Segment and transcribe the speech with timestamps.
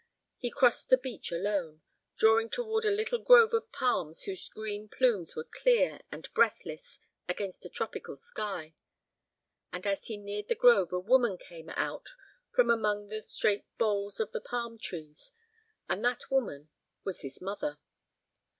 [0.39, 1.83] He crossed the beach alone,
[2.17, 6.97] drawing toward a little grove of palms whose green plumes were clear and breathless
[7.29, 8.73] against a tropical sky.
[9.71, 12.15] And as he neared the grove a woman came out
[12.51, 15.33] from among the straight boles of the palm trees,
[15.87, 16.69] and that woman
[17.03, 17.77] was his mother.